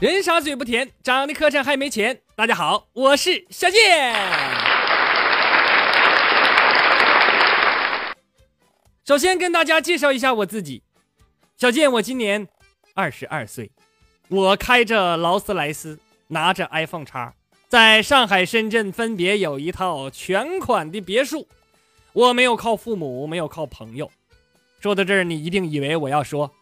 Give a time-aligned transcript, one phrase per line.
[0.00, 2.20] 人傻嘴不甜，长得磕碜还没钱。
[2.36, 4.14] 大家好，我是小健。
[9.04, 10.84] 首先跟大家介绍一下我自己，
[11.56, 12.46] 小健，我今年
[12.94, 13.72] 二十二岁，
[14.28, 17.34] 我开着劳斯莱斯，拿着 iPhone 叉，
[17.66, 21.48] 在上海、深圳分别有一套全款的别墅。
[22.12, 24.08] 我没有靠父母，没有靠朋友。
[24.78, 26.54] 说到这儿，你一定以为我要说。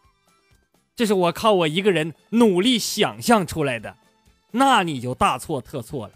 [0.96, 3.94] 这是我靠我一个人努力想象出来的，
[4.52, 6.14] 那你就大错特错了。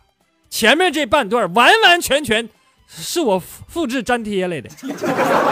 [0.48, 2.48] 前面这半段完完全全
[2.88, 4.70] 是我复制粘贴来的，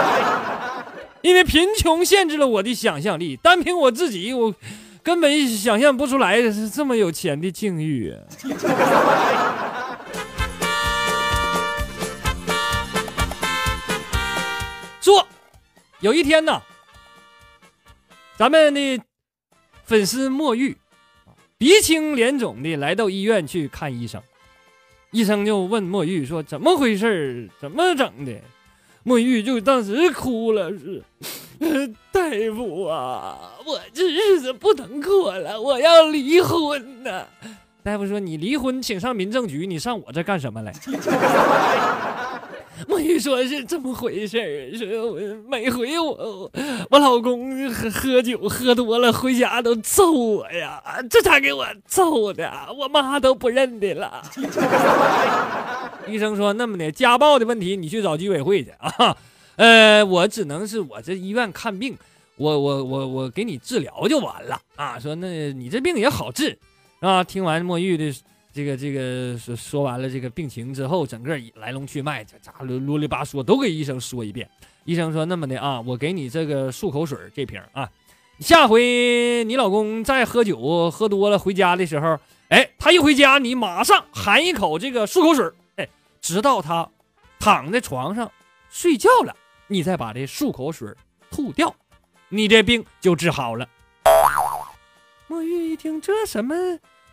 [1.20, 3.36] 因为贫穷限制了我的想象力。
[3.36, 4.54] 单凭我自己，我
[5.02, 6.40] 根本想象不出来
[6.74, 8.16] 这么有钱的境遇。
[15.02, 15.28] 说，
[16.00, 16.62] 有一天呢，
[18.38, 18.98] 咱们的。
[19.88, 20.76] 粉丝墨玉，
[21.56, 24.20] 鼻青脸肿的来到医院去看医生，
[25.12, 28.38] 医生就问墨玉说：“怎么回事怎么整的？”
[29.02, 31.02] 墨玉就当时哭了，是
[32.12, 32.20] 大
[32.54, 37.24] 夫啊，我这日子不能过了，我要离婚呐。
[37.82, 40.70] 大夫说：“你离婚，请上民政局，你上我这干什么来？”
[42.86, 46.50] 墨玉说是这么回事儿，说每回我
[46.90, 54.22] 我老公喝喝酒喝多了回家都揍我呀，这他给我揍的，我妈都不认得了。
[56.06, 59.16] 医生说那么的家暴的问题，你去找居委会去啊。
[59.56, 61.96] 呃，我只能是我这医院看病，
[62.36, 64.98] 我我我我给你治疗就完了啊。
[64.98, 66.56] 说那你这病也好治
[67.00, 67.24] 啊。
[67.24, 68.14] 听完墨玉的。
[68.58, 74.50] 这个这个说说完了这个病情之后，整个来龙去脉，这咋啰啰里吧嗦都给医生说一遍。
[74.84, 77.88] 医生说：“那么的啊，我给你这个漱口水这瓶啊，
[78.40, 82.18] 下回你老公再喝酒喝多了回家的时候，
[82.48, 85.88] 哎，他一回家你马上含一口这个漱口水，哎，
[86.20, 86.90] 直到他
[87.38, 88.28] 躺在床上
[88.70, 89.36] 睡觉了，
[89.68, 90.92] 你再把这漱口水
[91.30, 91.72] 吐掉，
[92.28, 93.68] 你这病就治好了。”
[95.28, 96.56] 墨玉一听这什么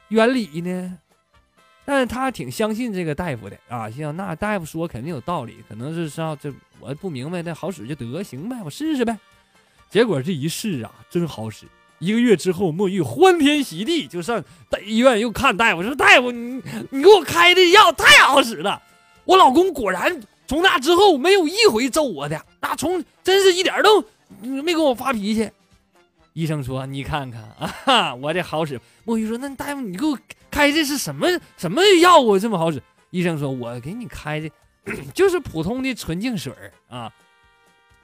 [0.08, 0.98] 原理呢？
[1.86, 9.18] 但是他挺相信这个大夫的啊，像那大夫说肯定有道理，可能是上这我不明白，那好使就得行呗，我试试呗。
[9.90, 11.66] 结果这一试啊，真好使。
[12.00, 18.82] 一个月之后，墨玉欢天喜地就上大医院又看大夫，说大夫你你给我开的药太好使了，
[19.24, 24.04] 我老公果然从那之后没有一回揍我的，那从真是一点都
[24.64, 25.50] 没跟我发脾气。
[26.36, 27.42] 医生说你看看
[27.88, 28.80] 啊，我这好使。
[29.06, 30.18] 墨玉说那大夫你给我。
[30.52, 32.40] 开的是什么什么药啊？
[32.40, 32.82] 这么好使？
[33.10, 34.50] 医生说：“我给你开的，
[35.14, 36.54] 就是普通的纯净水
[36.90, 37.12] 啊。”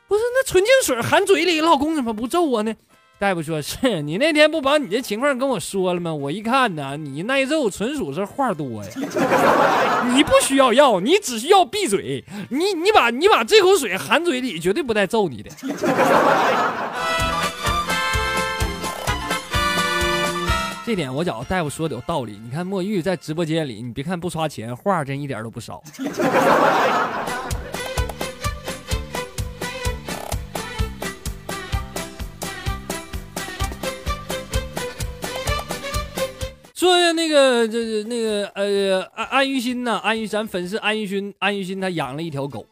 [0.08, 2.74] 不是那纯净水含嘴里，老公怎么不揍我呢？
[3.20, 6.14] 大夫说：“是你那天不把你的情况跟我说了吗？
[6.14, 8.90] 我一看呢，你耐揍纯属是话多呀。
[10.16, 12.24] 你不需要药，你只需要闭嘴。
[12.50, 15.50] 你你把你把这口水含嘴里，绝对不带揍你的。”
[20.92, 22.38] 这点我觉得大夫说的有道理。
[22.44, 25.82] 你看墨玉在直播间里，你别看不刷钱，话真一点都不少。
[36.76, 39.98] 说那个这那个呃安安于心呢？
[40.00, 42.66] 安于咱粉丝安于心，安于心他养了一条狗，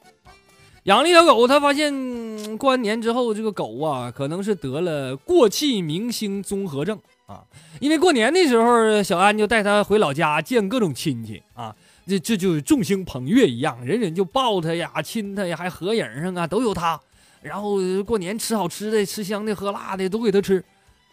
[0.84, 7.00] 养了一条狗，他发现过完年之后，这个狗啊可能是得了过气明星综合症。
[7.30, 7.46] 啊，
[7.80, 11.76] 因为过年的时候，小安就带他回老家见各种亲戚啊，
[12.08, 17.00] 这这就众星捧月一样，人人就抱他呀、亲他呀，还合影上啊，都有他。
[17.44, 20.66] 然后过年吃好吃的、吃香的、喝辣的都给他吃，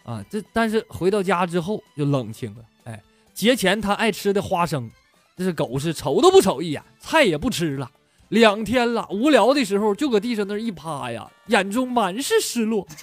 [0.03, 2.63] 啊，这但是回到家之后就冷清了。
[2.85, 2.99] 哎，
[3.35, 4.89] 节前他爱吃的花生，
[5.37, 7.91] 这是狗是瞅都不瞅一眼，菜也不吃了。
[8.29, 12.87] 两天了，无聊的时候就搁地上那一趴呀，眼中满是失落。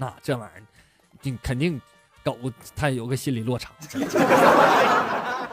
[0.00, 0.57] 那这玩意儿
[1.18, 1.22] 儿。
[1.22, 1.80] 定肯定，
[2.24, 2.36] 狗
[2.76, 3.70] 它有个心理落差。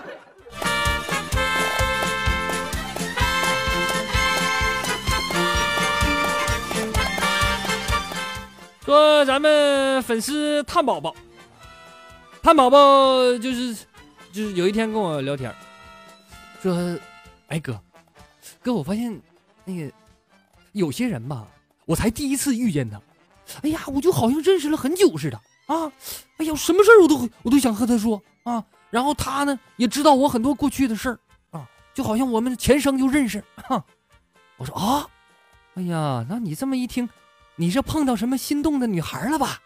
[8.86, 11.16] 说咱们粉丝探宝宝，
[12.44, 13.74] 探宝宝就是
[14.32, 15.52] 就是有一天跟我聊天，
[16.62, 16.96] 说，
[17.48, 17.82] 哎哥，
[18.62, 19.20] 哥我发现
[19.64, 19.92] 那个
[20.74, 21.48] 有些人吧，
[21.86, 23.02] 我才第一次遇见他，
[23.64, 25.42] 哎呀，我就好像认识了很久似的。
[25.68, 25.92] 啊，
[26.38, 28.64] 哎呀，什么事儿我都我都想和他说啊。
[28.92, 31.20] 然后他呢也知道我很多过去的事儿
[31.52, 33.44] 啊，就好像我们前生就认识。
[33.56, 33.84] 哈，
[34.58, 35.08] 我说啊，
[35.74, 37.10] 哎呀，那你这么一听，
[37.56, 39.60] 你是碰到什么心动的女孩了吧？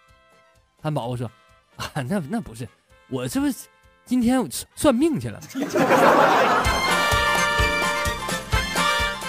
[0.81, 1.29] 汉堡我说
[1.75, 2.67] 啊，那那不是，
[3.09, 3.67] 我这不是
[4.05, 4.43] 今天
[4.75, 5.39] 算命去了。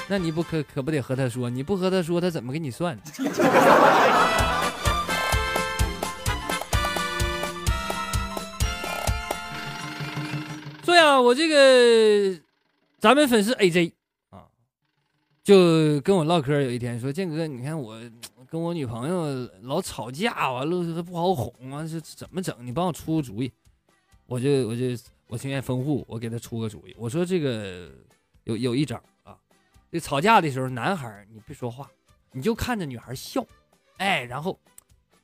[0.08, 1.50] 那你不可可不得和他说？
[1.50, 2.99] 你不和他说，他怎么给你算？
[11.20, 12.40] 呀，我这个
[12.99, 13.93] 咱们粉丝 AJ
[14.31, 14.49] 啊，
[15.43, 18.00] 就跟我唠嗑，有一天说：“建哥，你看我
[18.49, 22.56] 跟我女朋友老吵架，完了不好哄啊，是怎么整？
[22.67, 23.52] 你帮我出个主意。”
[24.26, 24.84] 我就我就
[25.26, 26.94] 我经验丰富，我给他出个主意。
[26.96, 27.90] 我说这个
[28.44, 29.37] 有有一招啊。
[29.90, 31.90] 这吵架的时候，男孩你别说话，
[32.31, 33.44] 你就看着女孩笑，
[33.99, 34.56] 哎，然后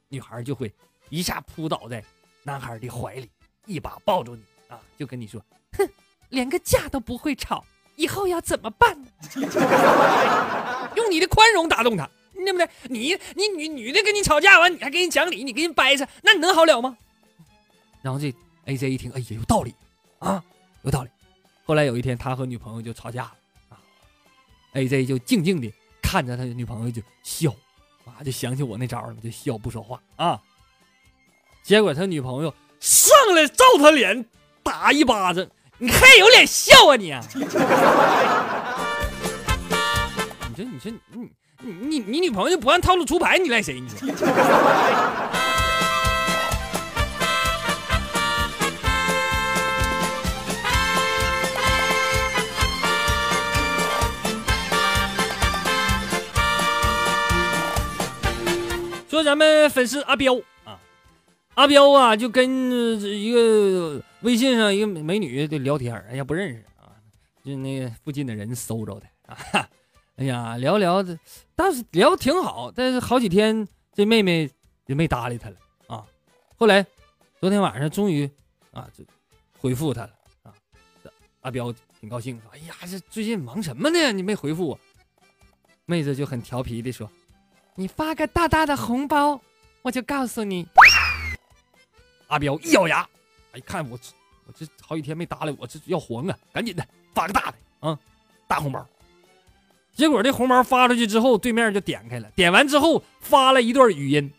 [0.09, 0.75] 女孩就会
[1.09, 2.05] 一下扑倒在
[2.43, 3.31] 男孩的怀里，
[3.65, 5.66] 一把抱住你啊，就跟你说：“哼，
[6.37, 7.65] 连个架都不会吵，
[7.97, 9.09] 以后要怎么办呢？”
[10.95, 12.69] 用你的宽容打动他，对不对？
[12.85, 16.97] 你你女女的跟你吵架完，你还给人讲理，你给人掰扯，那你能好了吗？
[18.03, 18.33] 然后这
[18.67, 19.75] A J 一听，哎呀，有道理
[20.19, 20.45] 啊，
[20.83, 21.11] 有道理。
[21.65, 23.33] 后来有一天，他和女朋友就吵架了
[23.71, 23.81] 啊。
[24.75, 25.73] A J 就静静的
[26.03, 27.51] 看着他的女朋友就笑，
[28.05, 30.41] 啊，就想起我那招了，就笑不说话啊。
[31.65, 34.25] 结果他女朋友上来照他脸
[34.63, 35.45] 打一巴掌，
[35.79, 37.13] 你还有脸笑啊你？
[40.49, 41.29] 你说你说你
[41.61, 43.79] 你你你女朋友不按套路出牌，你赖谁？
[43.81, 44.09] 你说？
[59.09, 60.37] 说咱们粉丝阿彪，
[61.57, 62.71] 阿彪啊，就跟
[63.01, 66.93] 一个微信上一个美女的聊天，哎呀不认识啊，
[67.43, 69.69] 就那个附近的人搜着的啊，
[70.17, 71.19] 哎呀聊聊的，
[71.55, 74.51] 但是聊挺好，但是好几天这妹妹
[74.87, 75.57] 就没搭理他了
[75.87, 76.05] 啊。
[76.57, 76.85] 后来
[77.41, 78.31] 昨天晚上终于
[78.73, 79.03] 啊就
[79.59, 80.11] 回复他了
[80.43, 80.53] 啊，
[81.41, 84.13] 阿彪挺高兴说：“哎呀，这最近忙什么呢？
[84.13, 84.79] 你没回复我。”
[85.87, 87.11] 妹子就很调皮的说。
[87.77, 89.41] 你发个大大的红包，
[89.81, 90.67] 我就告诉你。
[92.29, 93.07] 阿彪一咬牙，
[93.53, 93.99] 哎，看我，
[94.47, 96.37] 我这好几天没搭理我，这要黄啊！
[96.53, 96.85] 赶紧的
[97.15, 97.99] 发个大的啊，
[98.47, 98.87] 大红包。
[99.95, 104.31] 结果这红包发出去之后，对面就点开了，点完之后发了一段语音，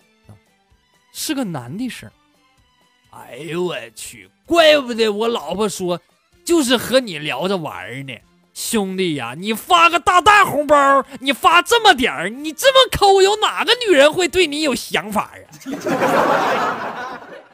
[1.12, 2.10] 是个男的声。
[3.10, 6.00] 哎呦我去，怪不得我老婆说，
[6.46, 8.14] 就是和你聊着玩呢。
[8.54, 15.48] 兄弟呀，你发个大大红包，你发这么点儿，你这么抠，有哪个女人会对你有想法呀？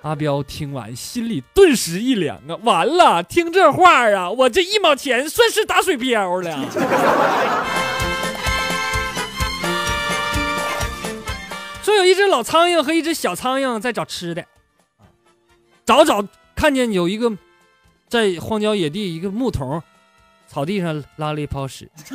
[0.03, 2.55] 阿彪听完，心里顿时一凉啊！
[2.63, 6.51] 完了，听这话啊，我这一毛钱算是打水漂了。
[11.81, 14.45] 说有一只老苍蝇和一只小苍蝇在找吃的，
[15.85, 17.31] 找找看见有一个
[18.09, 19.81] 在荒郊野地一个木桶。
[20.45, 21.89] 草地上拉了一泡屎，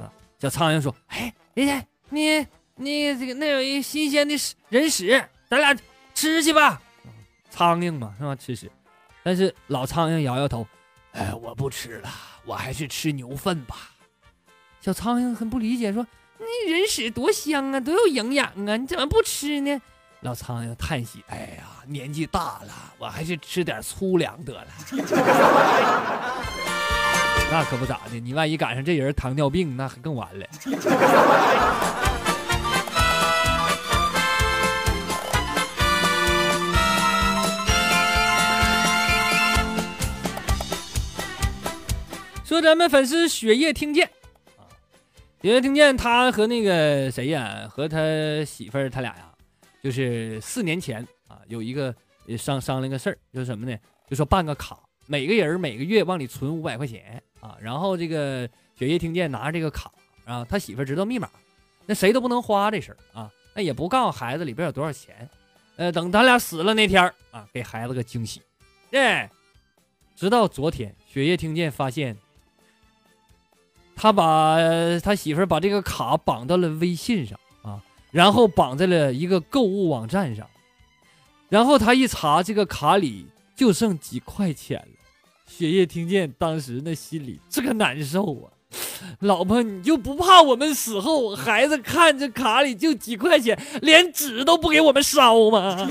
[0.00, 0.08] 啊！
[0.38, 2.46] 小苍蝇说：“哎，爷爷，你
[2.76, 5.76] 你这个那有一新鲜的屎人屎，咱俩
[6.14, 6.80] 吃去吧。”
[7.50, 8.34] 苍蝇嘛，是吧？
[8.34, 8.70] 吃屎。
[9.22, 10.66] 但是老苍蝇摇摇头
[11.12, 12.08] ：“哎，我不吃了，
[12.46, 13.90] 我还是吃牛粪吧。”
[14.80, 16.06] 小苍蝇很不理解，说
[16.40, 19.78] ：“那人屎多香啊，多有营养啊，你怎么不吃呢？”
[20.20, 24.66] 老苍蝇叹息：“哎呀，年纪大了，我还是吃点粗粮得了。
[27.52, 30.46] 那可不咋的，你万一赶上这人糖尿病，那更完了。”
[42.52, 44.06] 说咱们粉丝血液听见
[44.58, 44.68] 啊，
[45.40, 47.96] 血液听见他和那个谁呀，和他
[48.44, 49.32] 媳妇儿他俩呀。
[49.82, 51.94] 就是四年前啊，有一个
[52.36, 53.74] 商商量个事儿，就是什么呢？
[54.06, 57.56] 就说办个卡，每个人每个月往里存五百块钱啊。
[57.58, 58.46] 然后这个
[58.78, 59.90] 雪夜听见拿着这个卡，
[60.26, 61.30] 啊，他媳妇儿知道密码，
[61.86, 63.32] 那谁都不能花这事儿啊。
[63.54, 65.26] 那也不告诉孩子里边有多少钱，
[65.76, 68.42] 呃，等他俩死了那天啊，给孩子个惊喜。
[68.90, 69.26] 对，
[70.14, 72.14] 直到昨天，雪夜听见发现，
[73.94, 74.56] 他把
[75.02, 77.80] 他媳妇把这个卡绑到了微信上啊。
[78.10, 80.46] 然后绑在了一个购物网站上，
[81.48, 84.86] 然后他一查，这个卡里就剩几块钱了。
[85.46, 88.52] 雪夜听见，当时那心里这个难受啊！
[89.20, 95.76] 老婆，你就不怕我们死后，孩子看着卡里就几块钱，连纸都不给我们烧吗？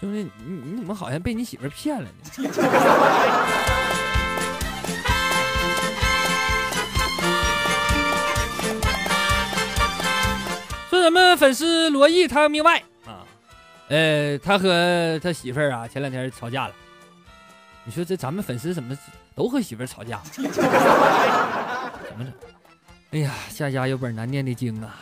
[0.00, 2.14] 兄弟，你你怎么好像被你媳妇骗了呢？
[11.08, 13.24] 咱咱们粉丝罗毅他命外啊，
[13.88, 16.74] 呃，他和他媳妇儿啊前两天吵架了。
[17.84, 18.94] 你说这咱们粉丝怎么
[19.34, 20.20] 都和媳妇儿吵架？
[20.30, 20.50] 怎么
[22.18, 22.30] 整？
[23.12, 24.94] 哎呀，家家有本难念的经啊！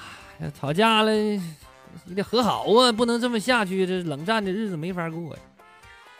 [0.60, 5.42] 吵架了你得和好啊，不能这么下去，这冷战的日子没法过呀。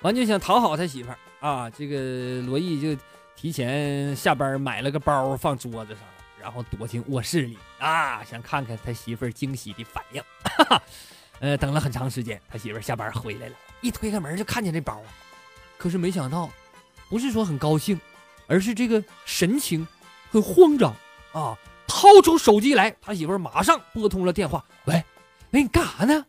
[0.01, 3.01] 完就想讨好他媳妇儿啊，这个罗毅就
[3.37, 6.16] 提前下班买了个包放桌子上了，
[6.47, 10.23] 然后躲进卧室里啊，想看看他媳妇儿惊喜的反应。
[11.41, 15.03] 呃，等了很长时间，他媳妇儿下班回来了，一推开门就看见这包，
[15.77, 16.49] 可是没想到，
[17.09, 18.01] 不是说很高兴，
[18.47, 19.85] 而是这个神情
[20.31, 20.95] 很慌张
[21.33, 21.59] 啊。
[21.89, 24.65] 掏出手机来，他媳妇儿马上拨通了电话。
[24.85, 25.03] 喂，
[25.51, 26.25] 喂，你干啥呢？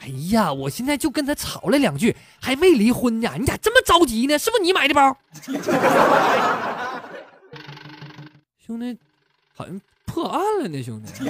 [0.00, 3.32] 哎呀，我现在就跟他吵了两句，还没离婚呢。
[3.38, 4.38] 你咋这么着急呢？
[4.38, 5.16] 是不是你买的包？
[8.66, 8.98] 兄弟，
[9.56, 11.12] 好像破案了呢，兄弟。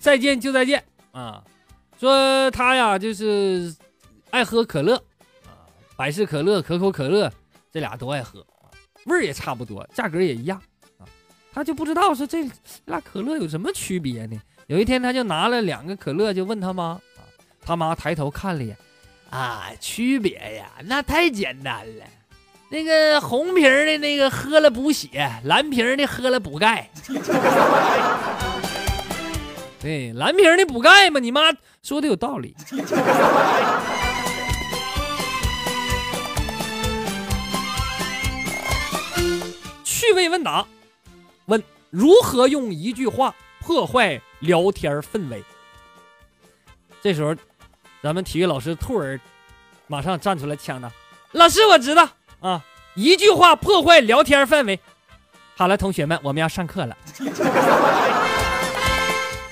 [0.00, 0.82] 再见就再见
[1.12, 1.44] 啊！
[2.00, 3.72] 说他呀，就是。
[4.30, 4.94] 爱喝可乐，
[5.44, 7.28] 啊，百事可乐、可口可乐，
[7.72, 8.46] 这俩都爱喝，
[9.06, 10.56] 味儿也差不多，价格也一样，
[10.98, 11.06] 啊，
[11.52, 12.48] 他就不知道说这
[12.84, 14.40] 俩可乐有什么区别呢？
[14.68, 17.00] 有一天他就拿了两个可乐，就问他妈，啊，
[17.62, 18.76] 他妈抬头看了一眼，
[19.30, 22.04] 啊，区别呀，那太简单了，
[22.68, 26.90] 那个红瓶的那个喝了补血，蓝瓶的喝了补钙。
[29.80, 31.40] 对，蓝瓶的补钙嘛，你妈
[31.82, 32.54] 说的有道理。
[39.84, 40.66] 趣味问答，
[41.46, 45.42] 问如何用一句话破坏聊天氛围？
[47.02, 47.34] 这时候，
[48.02, 49.20] 咱们体育老师兔儿
[49.86, 50.90] 马上站出来抢着
[51.32, 52.08] ：“老师，我知道
[52.40, 52.64] 啊，
[52.94, 54.80] 一句话破坏聊天氛围。
[55.56, 56.96] 好了，同学们，我们要上课了。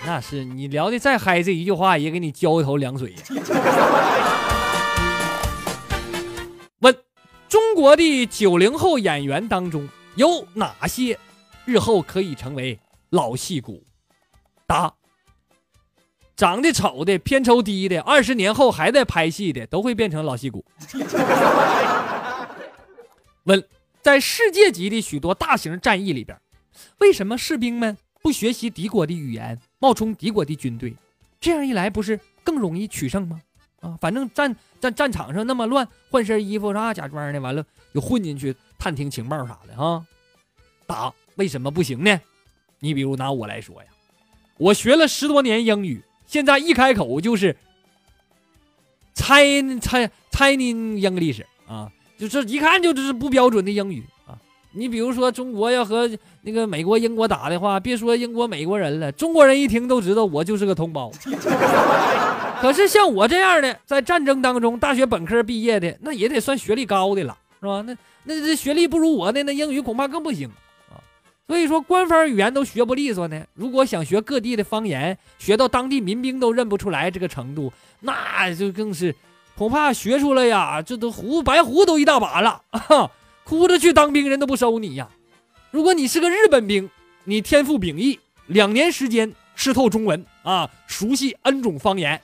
[0.07, 3.19] 那是你聊的再嗨，这一句话也给你浇一头凉水呀。
[6.81, 6.97] 问
[7.49, 9.89] 中国的九零后演员当中。
[10.15, 11.19] 有哪些
[11.65, 13.85] 日后可以成为老戏骨？
[14.67, 14.93] 答：
[16.39, 20.65] 长得丑的、片酬低的、二十年后还在拍戏的，都会变成老戏骨。
[23.43, 23.65] 问：
[24.01, 26.41] 在世界级的许多大型战役里边，
[26.99, 30.95] 为什么士兵们不学习敌国的语言，冒充敌国的军队？
[31.41, 33.41] 这样一来，不是更容易取胜吗？
[33.81, 37.65] 啊，反正战战战场上那么乱，换身衣服啥假装的，完了
[37.95, 38.55] 又混进去。
[38.79, 40.07] 探听情报啥的啊，
[40.87, 42.21] 答为什么不行呢？
[42.79, 43.89] 你比如拿我来说呀，
[44.57, 47.57] 我学了十多年英语，现在一开口就是
[49.17, 54.39] Chinese Chinese English 啊，就是一看就是不标准的英语啊。
[54.71, 56.09] 你比如说中国要和
[56.43, 61.11] 那个美国、英国打的话，别说英国、美国人了，中国人一听都知道我就是个同胞。
[62.61, 67.83] 可是像我这样的，在战争当中大学本科毕业的，那也得算学历高的了，是吧？
[67.85, 67.97] 那。
[68.25, 70.53] 那这学历不如我的，那英语恐怕更不行啊！
[71.49, 73.43] 所以说官方语言都学不利索呢。
[73.55, 79.15] 如果想学各地的方言，学到当地民兵都认不出来这个程度，那就更是
[79.57, 83.11] 恐怕学出来呀，这都胡白胡都一大把了啊，
[83.45, 85.09] 哭着去当兵人都不收你呀。
[85.71, 86.91] 如果你是个日本兵，
[87.25, 92.21] 你天赋秉异，两年时间吃透中文啊，熟悉 N 种方言，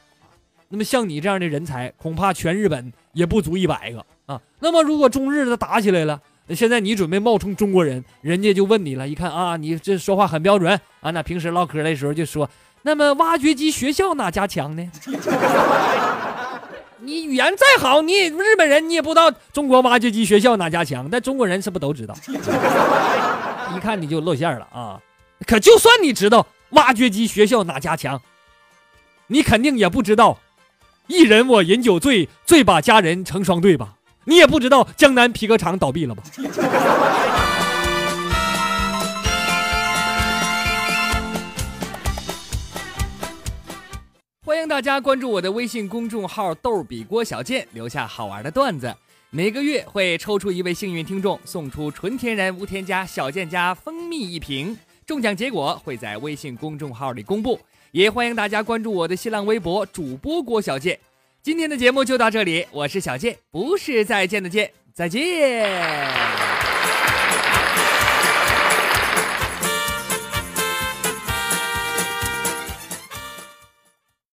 [0.69, 4.05] 那么像你这样的人才，恐怕全日本也不足一百个。
[4.27, 6.21] 啊，那么如果中日的打起来了，
[6.51, 12.51] 现在你准备冒充中国人，人家就问你了，一看啊，你这说话很标准啊，那平时唠嗑的时候就说，
[12.83, 14.91] 那么挖掘机学校哪家强呢？
[17.01, 22.15] 你语言再好，你日本人你也不知道中国挖掘机学校哪家强，但中国人是不都知道？
[23.75, 25.01] 一看你就露馅了啊！
[25.47, 28.21] 可就算你知道挖掘机学校哪家强，
[29.27, 30.39] 你肯定也不知道，
[31.07, 33.95] 一人我饮酒醉，醉把佳人成双对吧？
[34.27, 36.23] 你也不知道江南皮革厂倒闭了吧？
[44.45, 48.95] 欢迎大家关注我的微信公众号“逗比郭小贱”，留下好玩的段子。
[49.31, 54.77] 每个月会抽出一位幸运听众，送出纯天然无添加小贱家蜂蜜一瓶。
[55.07, 57.59] 中奖结果会在微信公众号里公布。
[57.91, 60.99] 也欢迎大家关注我的新浪微博主播郭小贱。
[61.45, 66.54] 今天的节目就到这里，我是小健，不是再见的见，再见。